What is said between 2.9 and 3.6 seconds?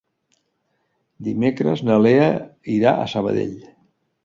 a Sabadell.